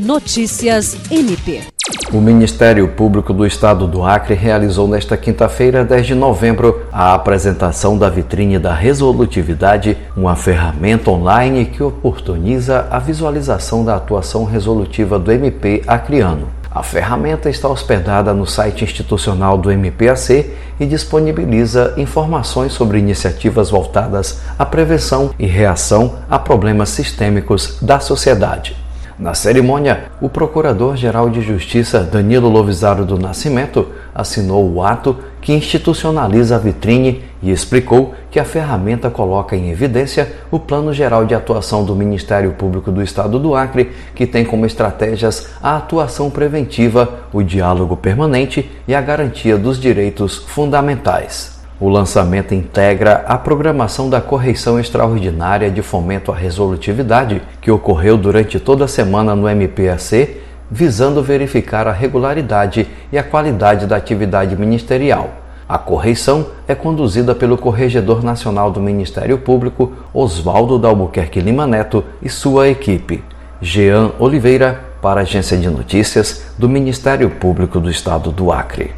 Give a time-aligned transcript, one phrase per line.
[0.00, 1.60] Notícias MP.
[2.10, 7.98] O Ministério Público do Estado do Acre realizou nesta quinta-feira, 10 de novembro, a apresentação
[7.98, 15.30] da vitrine da resolutividade, uma ferramenta online que oportuniza a visualização da atuação resolutiva do
[15.30, 16.48] MP acreano.
[16.70, 24.40] A ferramenta está hospedada no site institucional do MPAC e disponibiliza informações sobre iniciativas voltadas
[24.58, 28.79] à prevenção e reação a problemas sistêmicos da sociedade.
[29.20, 36.56] Na cerimônia, o Procurador-Geral de Justiça Danilo Lovisaro do Nascimento assinou o ato que institucionaliza
[36.56, 41.84] a vitrine e explicou que a ferramenta coloca em evidência o Plano Geral de Atuação
[41.84, 47.42] do Ministério Público do Estado do Acre, que tem como estratégias a atuação preventiva, o
[47.42, 51.59] diálogo permanente e a garantia dos direitos fundamentais.
[51.80, 58.60] O lançamento integra a programação da correição extraordinária de fomento à resolutividade, que ocorreu durante
[58.60, 65.30] toda a semana no MPAC, visando verificar a regularidade e a qualidade da atividade ministerial.
[65.66, 72.28] A correição é conduzida pelo Corregedor Nacional do Ministério Público, Oswaldo Dalbuquerque Lima Neto, e
[72.28, 73.24] sua equipe.
[73.58, 78.92] Jean Oliveira, para a Agência de Notícias do Ministério Público do Estado do Acre.